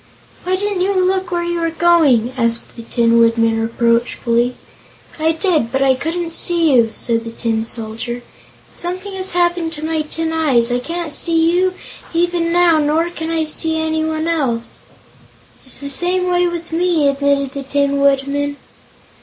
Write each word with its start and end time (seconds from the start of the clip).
"Why 0.45 0.55
didn't 0.55 0.81
you 0.81 0.93
look 0.93 1.29
where 1.29 1.43
you 1.43 1.59
were 1.59 1.69
going?" 1.69 2.33
asked 2.35 2.75
the 2.75 2.81
Tin 2.81 3.19
Woodman 3.19 3.61
reproachfully. 3.61 4.55
"I 5.19 5.31
did, 5.31 5.71
but 5.71 5.83
I 5.83 5.93
couldn't 5.93 6.33
see 6.33 6.73
you," 6.73 6.89
said 6.91 7.23
the 7.23 7.29
Tin 7.29 7.63
Soldier. 7.63 8.23
"Something 8.71 9.13
has 9.13 9.33
happened 9.33 9.73
to 9.73 9.85
my 9.85 10.01
tin 10.01 10.33
eyes. 10.33 10.71
I 10.71 10.79
can't 10.79 11.11
see 11.11 11.51
you, 11.55 11.75
even 12.15 12.51
now, 12.51 12.79
nor 12.79 13.11
can 13.11 13.29
I 13.29 13.43
see 13.43 13.77
anyone 13.79 14.27
else!" 14.27 14.79
"It's 15.65 15.79
the 15.81 15.87
same 15.87 16.31
way 16.31 16.47
with 16.47 16.71
me," 16.71 17.07
admitted 17.07 17.51
the 17.51 17.61
Tin 17.61 17.99
Woodman. 17.99 18.57